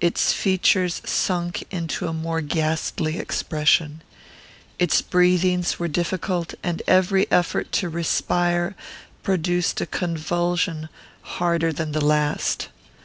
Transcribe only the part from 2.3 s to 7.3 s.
ghastly expression. Its breathings were difficult, and every